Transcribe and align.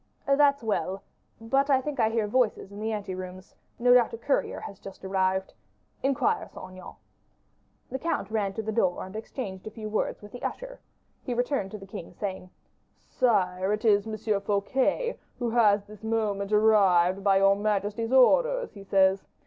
"That's 0.25 0.63
well; 0.63 1.03
but 1.39 1.69
I 1.69 1.79
think 1.79 1.99
I 1.99 2.09
hear 2.09 2.25
voices 2.27 2.71
in 2.71 2.79
the 2.79 2.91
ante 2.91 3.13
rooms 3.13 3.53
no 3.77 3.93
doubt 3.93 4.13
a 4.13 4.17
courier 4.17 4.59
has 4.61 4.79
just 4.79 5.05
arrived. 5.05 5.53
Inquire, 6.01 6.47
Saint 6.51 6.71
Aignan." 6.71 6.95
The 7.91 7.99
count 7.99 8.31
ran 8.31 8.53
to 8.53 8.63
the 8.63 8.71
door 8.71 9.05
and 9.05 9.15
exchanged 9.15 9.67
a 9.67 9.69
few 9.69 9.89
words 9.89 10.23
with 10.23 10.31
the 10.31 10.41
usher; 10.41 10.79
he 11.21 11.35
returned 11.35 11.69
to 11.69 11.77
the 11.77 11.85
king, 11.85 12.15
saying, 12.15 12.49
"Sire, 13.11 13.71
it 13.73 13.85
is 13.85 14.07
M. 14.07 14.17
Fouquet 14.41 15.19
who 15.37 15.51
has 15.51 15.85
this 15.85 16.03
moment 16.03 16.51
arrived, 16.51 17.23
by 17.23 17.37
your 17.37 17.55
majesty's 17.55 18.11
orders, 18.11 18.73
he 18.73 18.83
says. 18.83 19.21